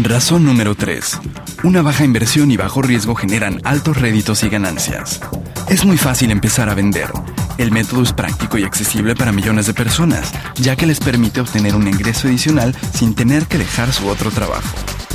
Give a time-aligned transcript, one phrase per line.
[0.00, 1.20] Razón número 3.
[1.64, 5.20] Una baja inversión y bajo riesgo generan altos réditos y ganancias.
[5.68, 7.10] Es muy fácil empezar a vender.
[7.58, 11.76] El método es práctico y accesible para millones de personas, ya que les permite obtener
[11.76, 14.66] un ingreso adicional sin tener que dejar su otro trabajo.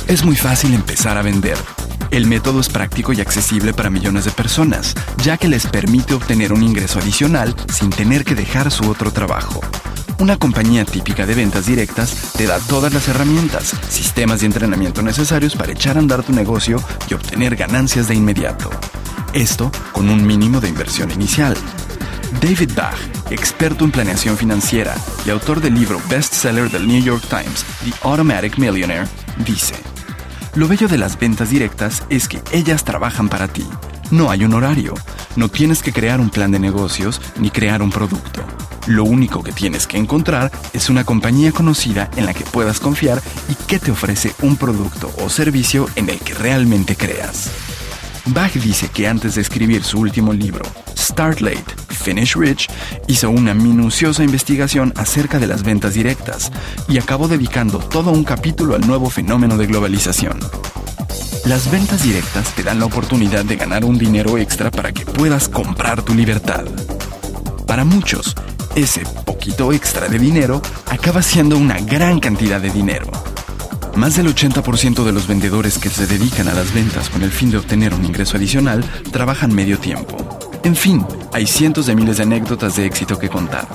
[0.06, 1.58] Es muy fácil empezar a vender.
[2.12, 6.52] El método es práctico y accesible para millones de personas, ya que les permite obtener
[6.52, 9.60] un ingreso adicional sin tener que dejar su otro trabajo.
[10.20, 15.54] Una compañía típica de ventas directas te da todas las herramientas, sistemas de entrenamiento necesarios
[15.54, 18.68] para echar a andar tu negocio y obtener ganancias de inmediato.
[19.32, 21.56] Esto con un mínimo de inversión inicial.
[22.40, 22.98] David Bach,
[23.30, 28.58] experto en planeación financiera y autor del libro bestseller del New York Times, The Automatic
[28.58, 29.06] Millionaire,
[29.46, 29.76] dice,
[30.56, 33.66] Lo bello de las ventas directas es que ellas trabajan para ti.
[34.10, 34.94] No hay un horario,
[35.36, 38.42] no tienes que crear un plan de negocios ni crear un producto.
[38.88, 43.20] Lo único que tienes que encontrar es una compañía conocida en la que puedas confiar
[43.50, 47.50] y que te ofrece un producto o servicio en el que realmente creas.
[48.24, 50.64] Bach dice que antes de escribir su último libro,
[50.96, 52.70] Start Late, Finish Rich,
[53.08, 56.50] hizo una minuciosa investigación acerca de las ventas directas
[56.88, 60.40] y acabó dedicando todo un capítulo al nuevo fenómeno de globalización.
[61.44, 65.46] Las ventas directas te dan la oportunidad de ganar un dinero extra para que puedas
[65.50, 66.64] comprar tu libertad.
[67.66, 68.34] Para muchos,
[68.78, 73.10] ese poquito extra de dinero acaba siendo una gran cantidad de dinero.
[73.96, 77.50] Más del 80% de los vendedores que se dedican a las ventas con el fin
[77.50, 80.16] de obtener un ingreso adicional trabajan medio tiempo.
[80.62, 83.66] En fin, hay cientos de miles de anécdotas de éxito que contar.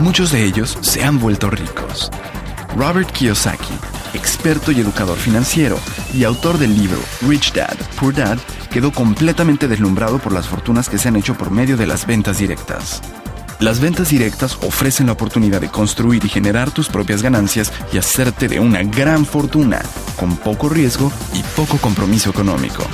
[0.00, 2.10] Muchos de ellos se han vuelto ricos.
[2.76, 3.74] Robert Kiyosaki,
[4.14, 5.78] experto y educador financiero
[6.12, 8.38] y autor del libro Rich Dad, Poor Dad,
[8.70, 12.38] quedó completamente deslumbrado por las fortunas que se han hecho por medio de las ventas
[12.38, 13.02] directas.
[13.60, 18.46] Las ventas directas ofrecen la oportunidad de construir y generar tus propias ganancias y hacerte
[18.46, 19.82] de una gran fortuna,
[20.16, 22.84] con poco riesgo y poco compromiso económico.